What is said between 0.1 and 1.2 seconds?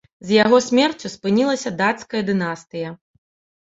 З яго смерцю